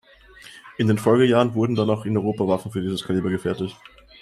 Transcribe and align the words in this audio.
In 0.79 0.87
den 0.87 0.97
Folgejahren 0.97 1.53
wurden 1.53 1.75
dann 1.75 1.91
auch 1.91 2.05
in 2.07 2.17
Europa 2.17 2.47
Waffen 2.47 2.71
für 2.71 2.81
dieses 2.81 3.03
Kaliber 3.03 3.29
gefertigt. 3.29 3.77